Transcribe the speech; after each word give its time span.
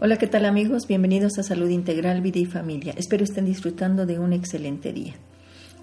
Hola, 0.00 0.16
¿qué 0.16 0.28
tal 0.28 0.44
amigos? 0.44 0.86
Bienvenidos 0.86 1.40
a 1.40 1.42
Salud 1.42 1.68
Integral, 1.70 2.20
Vida 2.20 2.38
y 2.38 2.46
Familia. 2.46 2.94
Espero 2.96 3.24
estén 3.24 3.46
disfrutando 3.46 4.06
de 4.06 4.20
un 4.20 4.32
excelente 4.32 4.92
día. 4.92 5.14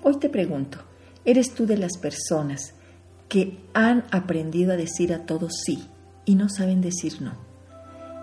Hoy 0.03 0.19
te 0.19 0.29
pregunto, 0.29 0.77
¿eres 1.25 1.53
tú 1.53 1.65
de 1.65 1.75
las 1.75 1.97
personas 1.97 2.75
que 3.27 3.57
han 3.73 4.05
aprendido 4.11 4.71
a 4.71 4.77
decir 4.77 5.13
a 5.13 5.25
todos 5.25 5.55
sí 5.65 5.89
y 6.23 6.35
no 6.35 6.47
saben 6.47 6.79
decir 6.79 7.21
no? 7.21 7.33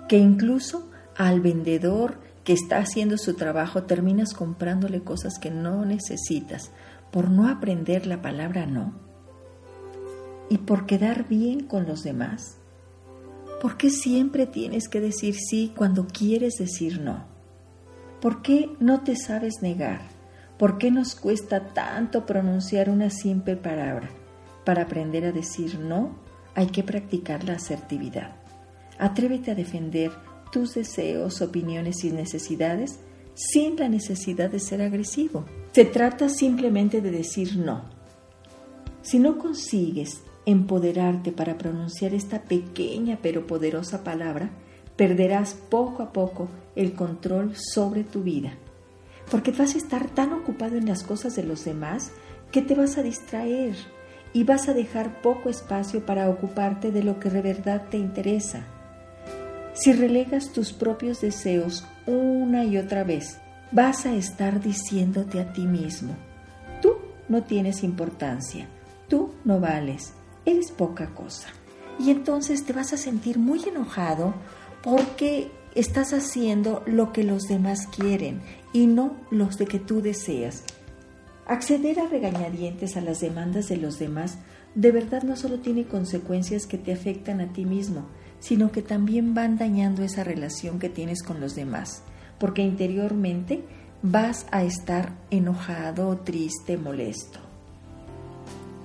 Que 0.09 0.17
incluso 0.17 0.89
al 1.15 1.43
vendedor 1.43 2.21
que 2.43 2.55
está 2.55 2.79
haciendo 2.79 3.19
su 3.19 3.35
trabajo 3.35 3.83
terminas 3.83 4.33
comprándole 4.33 5.03
cosas 5.03 5.35
que 5.39 5.51
no 5.51 5.85
necesitas 5.85 6.71
por 7.11 7.31
no 7.31 7.49
aprender 7.49 8.07
la 8.07 8.23
palabra 8.23 8.65
no 8.65 8.95
y 10.49 10.57
por 10.57 10.87
quedar 10.87 11.29
bien 11.29 11.65
con 11.65 11.87
los 11.87 12.03
demás. 12.03 12.62
¿Por 13.63 13.77
qué 13.77 13.91
siempre 13.91 14.49
tienes 14.49 14.89
que 14.89 15.01
decir 15.01 15.37
sí 15.37 15.73
cuando 15.77 16.09
quieres 16.09 16.55
decir 16.59 17.01
no? 17.01 17.23
¿Por 18.21 18.43
qué 18.43 18.69
no 18.81 19.03
te 19.03 19.15
sabes 19.15 19.63
negar? 19.63 20.01
¿Por 20.59 20.79
qué 20.79 20.91
nos 20.91 21.15
cuesta 21.15 21.69
tanto 21.73 22.27
pronunciar 22.27 22.91
una 22.91 23.09
simple 23.09 23.55
palabra? 23.55 24.11
Para 24.65 24.83
aprender 24.83 25.25
a 25.27 25.31
decir 25.31 25.79
no 25.79 26.17
hay 26.57 26.67
que 26.67 26.83
practicar 26.83 27.45
la 27.45 27.53
asertividad. 27.53 28.35
Atrévete 28.99 29.53
a 29.53 29.55
defender 29.55 30.11
tus 30.51 30.75
deseos, 30.75 31.41
opiniones 31.41 32.03
y 32.03 32.11
necesidades 32.11 32.99
sin 33.35 33.77
la 33.77 33.89
necesidad 33.89 34.51
de 34.51 34.59
ser 34.59 34.83
agresivo. 34.83 35.45
Se 35.71 35.85
trata 35.85 36.29
simplemente 36.29 37.01
de 37.01 37.13
decir 37.13 37.57
no. 37.57 37.85
Si 39.03 39.21
no 39.21 39.39
consigues 39.39 40.21
empoderarte 40.47 41.33
para 41.33 41.59
pronunciar 41.59 42.15
esta 42.15 42.43
pequeña 42.43 43.19
pero 43.23 43.47
poderosa 43.47 44.03
palabra, 44.05 44.51
perderás 44.97 45.55
poco 45.55 46.03
a 46.03 46.13
poco 46.13 46.49
el 46.77 46.95
control 46.95 47.55
sobre 47.57 48.05
tu 48.05 48.23
vida. 48.23 48.55
Porque 49.31 49.53
vas 49.53 49.75
a 49.75 49.79
estar 49.79 50.11
tan 50.11 50.33
ocupado 50.33 50.77
en 50.77 50.87
las 50.87 51.03
cosas 51.03 51.37
de 51.37 51.45
los 51.45 51.65
demás 51.65 52.13
que 52.51 52.63
te 52.63 52.75
vas 52.75 52.99
a 52.99 53.03
distraer 53.03 53.75
y 54.33 54.45
vas 54.45 54.69
a 54.69 54.75
dejar 54.75 55.21
poco 55.23 55.49
espacio 55.49 56.05
para 56.05 56.29
ocuparte 56.29 56.91
de 56.91 57.03
lo 57.03 57.21
que 57.21 57.31
de 57.31 57.43
verdad 57.43 57.85
te 57.91 57.99
interesa. 57.99 58.65
Si 59.75 59.93
relegas 59.93 60.53
tus 60.53 60.73
propios 60.73 61.21
deseos 61.21 61.87
una 62.07 62.65
y 62.65 62.77
otra 62.77 63.05
vez, 63.05 63.39
vas 63.71 64.05
a 64.05 64.15
estar 64.15 64.61
diciéndote 64.61 65.41
a 65.41 65.53
ti 65.53 65.67
mismo, 65.67 66.15
tú 66.83 66.97
no 67.29 67.43
tienes 67.45 67.83
importancia, 67.83 68.67
tú 69.09 69.33
no 69.45 69.61
vales, 69.61 70.13
eres 70.45 70.71
poca 70.71 71.15
cosa. 71.15 71.49
Y 71.99 72.11
entonces 72.11 72.65
te 72.65 72.73
vas 72.73 72.93
a 72.93 72.97
sentir 72.97 73.39
muy 73.39 73.63
enojado 73.65 74.35
porque 74.83 75.51
estás 75.75 76.13
haciendo 76.13 76.83
lo 76.87 77.13
que 77.13 77.25
los 77.25 77.43
demás 77.45 77.87
quieren 77.87 78.43
y 78.73 78.87
no 78.87 79.17
los 79.31 79.59
de 79.59 79.67
que 79.67 79.79
tú 79.79 80.03
deseas. 80.03 80.65
Acceder 81.47 82.01
a 82.01 82.07
regañadientes 82.07 82.97
a 82.97 83.01
las 83.01 83.21
demandas 83.21 83.69
de 83.69 83.77
los 83.77 83.99
demás 83.99 84.39
de 84.75 84.91
verdad 84.91 85.23
no 85.23 85.37
solo 85.37 85.59
tiene 85.59 85.85
consecuencias 85.85 86.67
que 86.67 86.79
te 86.79 86.93
afectan 86.93 87.41
a 87.41 87.53
ti 87.53 87.65
mismo, 87.65 88.07
sino 88.41 88.73
que 88.73 88.83
también 88.83 89.35
van 89.35 89.59
dañando 89.59 90.03
esa 90.03 90.25
relación 90.25 90.79
que 90.79 90.89
tienes 90.89 91.23
con 91.23 91.41
los 91.41 91.55
demás, 91.55 92.03
porque 92.39 92.63
interiormente 92.63 93.63
vas 94.03 94.47
a 94.51 94.65
estar 94.65 95.13
enojado, 95.31 96.19
triste, 96.19 96.77
molesto. 96.77 97.39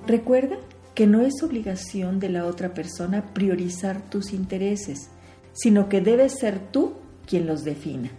Recuerda 0.06 0.58
que 0.98 1.06
no 1.06 1.22
es 1.22 1.44
obligación 1.44 2.18
de 2.18 2.28
la 2.28 2.44
otra 2.44 2.74
persona 2.74 3.32
priorizar 3.32 4.10
tus 4.10 4.32
intereses, 4.32 5.10
sino 5.52 5.88
que 5.88 6.00
debes 6.00 6.40
ser 6.40 6.58
tú 6.58 6.94
quien 7.24 7.46
los 7.46 7.62
defina. 7.62 8.10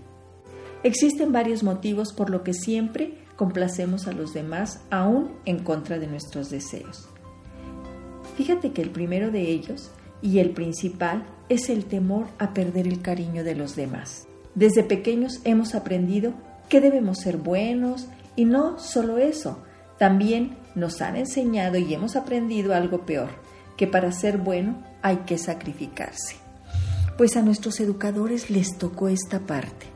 Existen 0.84 1.34
varios 1.34 1.62
motivos 1.62 2.14
por 2.14 2.30
lo 2.30 2.42
que 2.42 2.54
siempre 2.54 3.16
complacemos 3.36 4.08
a 4.08 4.14
los 4.14 4.34
demás 4.34 4.80
aún 4.92 5.32
en 5.44 5.60
contra 5.60 6.00
de 6.00 6.08
nuestros 6.08 6.50
deseos. 6.50 7.10
Fíjate 8.38 8.72
que 8.72 8.82
el 8.82 8.92
primero 8.92 9.30
de 9.30 9.42
ellos 9.52 9.92
y 10.22 10.39
el 10.39 10.52
principal 10.52 11.26
es 11.50 11.68
el 11.68 11.84
temor 11.84 12.28
a 12.38 12.54
perder 12.54 12.88
el 12.88 13.02
cariño 13.02 13.44
de 13.44 13.56
los 13.56 13.76
demás. 13.76 14.26
Desde 14.56 14.84
pequeños 14.84 15.42
hemos 15.44 15.76
aprendido 15.76 16.32
que 16.70 16.80
debemos 16.80 17.18
ser 17.18 17.36
buenos 17.36 18.08
y 18.38 18.45
no 18.45 18.80
solo 18.80 19.18
eso, 19.18 19.64
también 19.99 20.58
nos 20.76 21.02
han 21.02 21.17
enseñado 21.17 21.77
y 21.77 21.93
hemos 21.93 22.15
aprendido 22.15 22.73
algo 22.73 23.05
peor, 23.05 23.30
que 23.77 23.86
para 23.86 24.11
ser 24.11 24.37
bueno 24.37 24.82
hay 25.02 25.17
que 25.17 25.37
sacrificarse. 25.37 26.37
Pues 27.17 27.36
a 27.36 27.42
nuestros 27.42 27.80
educadores 27.82 28.49
les 28.49 28.77
tocó 28.77 29.09
esta 29.09 29.42
parte. 29.42 29.88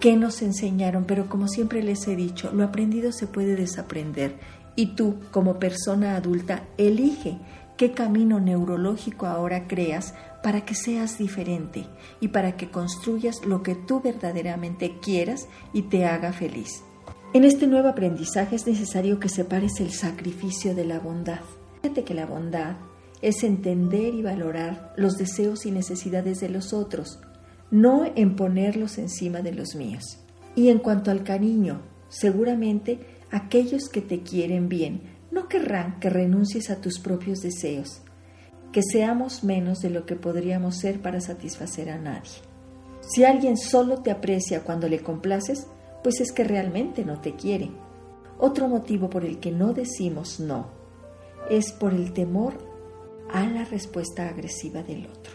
¿Qué 0.00 0.16
nos 0.16 0.40
enseñaron? 0.42 1.04
Pero 1.04 1.28
como 1.28 1.46
siempre 1.46 1.82
les 1.82 2.08
he 2.08 2.16
dicho, 2.16 2.50
lo 2.52 2.64
aprendido 2.64 3.12
se 3.12 3.26
puede 3.26 3.54
desaprender 3.54 4.34
y 4.76 4.94
tú, 4.94 5.16
como 5.30 5.58
persona 5.58 6.16
adulta, 6.16 6.64
elige 6.78 7.38
qué 7.76 7.92
camino 7.92 8.40
neurológico 8.40 9.26
ahora 9.26 9.68
creas 9.68 10.14
para 10.42 10.64
que 10.64 10.74
seas 10.74 11.18
diferente 11.18 11.86
y 12.20 12.28
para 12.28 12.56
que 12.56 12.70
construyas 12.70 13.44
lo 13.44 13.62
que 13.62 13.74
tú 13.74 14.00
verdaderamente 14.00 14.98
quieras 15.00 15.48
y 15.72 15.82
te 15.82 16.06
haga 16.06 16.32
feliz. 16.32 16.82
En 17.36 17.44
este 17.44 17.66
nuevo 17.66 17.88
aprendizaje 17.88 18.56
es 18.56 18.66
necesario 18.66 19.20
que 19.20 19.28
separes 19.28 19.78
el 19.80 19.92
sacrificio 19.92 20.74
de 20.74 20.86
la 20.86 20.98
bondad. 20.98 21.40
Fíjate 21.82 22.02
que 22.02 22.14
la 22.14 22.24
bondad 22.24 22.76
es 23.20 23.44
entender 23.44 24.14
y 24.14 24.22
valorar 24.22 24.94
los 24.96 25.18
deseos 25.18 25.66
y 25.66 25.70
necesidades 25.70 26.40
de 26.40 26.48
los 26.48 26.72
otros, 26.72 27.18
no 27.70 28.10
en 28.16 28.36
ponerlos 28.36 28.96
encima 28.96 29.42
de 29.42 29.52
los 29.52 29.74
míos. 29.74 30.16
Y 30.54 30.70
en 30.70 30.78
cuanto 30.78 31.10
al 31.10 31.24
cariño, 31.24 31.82
seguramente 32.08 33.00
aquellos 33.30 33.90
que 33.90 34.00
te 34.00 34.22
quieren 34.22 34.70
bien 34.70 35.02
no 35.30 35.46
querrán 35.46 36.00
que 36.00 36.08
renuncies 36.08 36.70
a 36.70 36.80
tus 36.80 36.98
propios 36.98 37.40
deseos, 37.40 38.00
que 38.72 38.80
seamos 38.82 39.44
menos 39.44 39.80
de 39.80 39.90
lo 39.90 40.06
que 40.06 40.16
podríamos 40.16 40.78
ser 40.78 41.02
para 41.02 41.20
satisfacer 41.20 41.90
a 41.90 41.98
nadie. 41.98 42.40
Si 43.02 43.24
alguien 43.24 43.58
solo 43.58 44.00
te 44.00 44.10
aprecia 44.10 44.62
cuando 44.62 44.88
le 44.88 45.00
complaces, 45.00 45.66
pues 46.06 46.20
es 46.20 46.30
que 46.30 46.44
realmente 46.44 47.04
no 47.04 47.20
te 47.20 47.34
quiere. 47.34 47.68
Otro 48.38 48.68
motivo 48.68 49.10
por 49.10 49.24
el 49.24 49.40
que 49.40 49.50
no 49.50 49.72
decimos 49.72 50.38
no 50.38 50.68
es 51.50 51.72
por 51.72 51.92
el 51.92 52.12
temor 52.12 52.54
a 53.32 53.44
la 53.48 53.64
respuesta 53.64 54.28
agresiva 54.28 54.84
del 54.84 55.06
otro. 55.06 55.32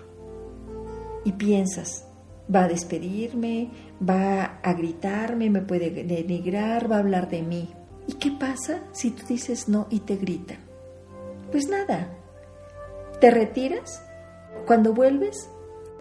Y 1.25 1.33
piensas, 1.33 2.05
va 2.47 2.63
a 2.63 2.67
despedirme, 2.69 3.69
va 4.01 4.61
a 4.63 4.71
gritarme, 4.71 5.49
me 5.49 5.61
puede 5.61 5.89
denigrar, 6.05 6.89
va 6.89 6.95
a 6.95 6.99
hablar 6.99 7.29
de 7.29 7.41
mí. 7.41 7.67
¿Y 8.07 8.13
qué 8.13 8.31
pasa 8.31 8.81
si 8.93 9.11
tú 9.11 9.25
dices 9.27 9.67
no 9.67 9.87
y 9.89 9.99
te 9.99 10.15
gritan? 10.15 10.59
Pues 11.51 11.67
nada, 11.67 12.07
te 13.19 13.29
retiras, 13.29 14.01
cuando 14.65 14.93
vuelves, 14.93 15.49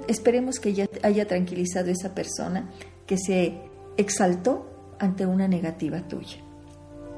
esperemos 0.06 0.60
que 0.60 0.74
ya 0.74 0.86
haya 1.02 1.26
tranquilizado 1.26 1.90
esa 1.90 2.14
persona 2.14 2.70
que 3.08 3.18
se 3.18 3.68
exaltó 3.96 4.66
ante 4.98 5.26
una 5.26 5.48
negativa 5.48 6.06
tuya. 6.08 6.38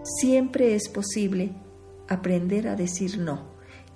Siempre 0.02 0.74
es 0.74 0.88
posible 0.88 1.52
aprender 2.08 2.68
a 2.68 2.76
decir 2.76 3.18
no 3.18 3.52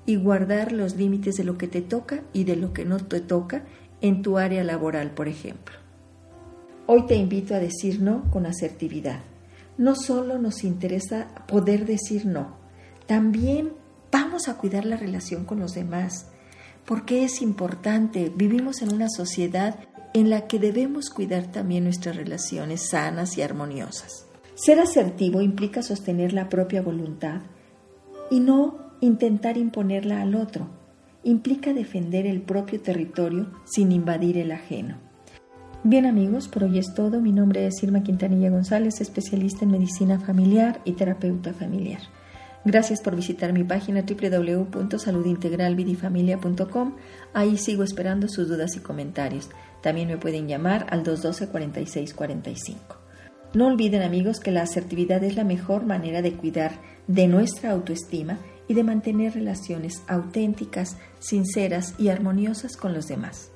y 0.06 0.16
guardar 0.16 0.72
los 0.72 0.96
límites 0.96 1.36
de 1.36 1.44
lo 1.44 1.58
que 1.58 1.68
te 1.68 1.82
toca 1.82 2.22
y 2.32 2.44
de 2.44 2.56
lo 2.56 2.72
que 2.72 2.84
no 2.84 2.98
te 2.98 3.20
toca 3.20 3.64
en 4.00 4.22
tu 4.22 4.38
área 4.38 4.62
laboral, 4.62 5.10
por 5.10 5.28
ejemplo. 5.28 5.74
Hoy 6.86 7.06
te 7.06 7.16
invito 7.16 7.54
a 7.54 7.58
decir 7.58 8.00
no 8.00 8.30
con 8.30 8.46
asertividad. 8.46 9.20
No 9.76 9.96
solo 9.96 10.38
nos 10.38 10.62
interesa 10.62 11.28
poder 11.48 11.84
decir 11.84 12.24
no, 12.24 12.56
también 13.06 13.72
vamos 14.12 14.48
a 14.48 14.56
cuidar 14.56 14.86
la 14.86 14.96
relación 14.96 15.44
con 15.44 15.60
los 15.60 15.74
demás, 15.74 16.28
porque 16.86 17.24
es 17.24 17.42
importante, 17.42 18.32
vivimos 18.34 18.82
en 18.82 18.92
una 18.92 19.08
sociedad 19.08 19.76
en 20.14 20.30
la 20.30 20.46
que 20.46 20.58
debemos 20.58 21.10
cuidar 21.10 21.50
también 21.50 21.84
nuestras 21.84 22.16
relaciones 22.16 22.88
sanas 22.88 23.36
y 23.36 23.42
armoniosas. 23.42 24.26
Ser 24.54 24.80
asertivo 24.80 25.42
implica 25.42 25.82
sostener 25.82 26.32
la 26.32 26.48
propia 26.48 26.80
voluntad 26.80 27.42
y 28.30 28.40
no 28.40 28.78
intentar 29.00 29.58
imponerla 29.58 30.22
al 30.22 30.34
otro. 30.34 30.68
Implica 31.24 31.74
defender 31.74 32.26
el 32.26 32.40
propio 32.40 32.80
territorio 32.80 33.50
sin 33.66 33.92
invadir 33.92 34.38
el 34.38 34.52
ajeno. 34.52 34.96
Bien 35.82 36.06
amigos, 36.06 36.48
por 36.48 36.64
hoy 36.64 36.78
es 36.78 36.94
todo. 36.94 37.20
Mi 37.20 37.32
nombre 37.32 37.66
es 37.66 37.82
Irma 37.82 38.02
Quintanilla 38.02 38.50
González, 38.50 39.00
especialista 39.00 39.64
en 39.64 39.72
medicina 39.72 40.18
familiar 40.18 40.80
y 40.84 40.92
terapeuta 40.92 41.52
familiar. 41.52 42.00
Gracias 42.66 43.00
por 43.00 43.14
visitar 43.14 43.52
mi 43.52 43.62
página 43.62 44.02
www.saludintegralvidifamilia.com. 44.02 46.96
Ahí 47.32 47.58
sigo 47.58 47.84
esperando 47.84 48.26
sus 48.26 48.48
dudas 48.48 48.74
y 48.74 48.80
comentarios. 48.80 49.50
También 49.82 50.08
me 50.08 50.16
pueden 50.16 50.48
llamar 50.48 50.84
al 50.90 51.04
212-4645. 51.04 52.74
No 53.54 53.68
olviden 53.68 54.02
amigos 54.02 54.40
que 54.40 54.50
la 54.50 54.62
asertividad 54.62 55.22
es 55.22 55.36
la 55.36 55.44
mejor 55.44 55.86
manera 55.86 56.22
de 56.22 56.32
cuidar 56.32 56.72
de 57.06 57.28
nuestra 57.28 57.70
autoestima 57.70 58.40
y 58.66 58.74
de 58.74 58.82
mantener 58.82 59.34
relaciones 59.34 60.02
auténticas, 60.08 60.96
sinceras 61.20 61.94
y 61.98 62.08
armoniosas 62.08 62.76
con 62.76 62.94
los 62.94 63.06
demás. 63.06 63.52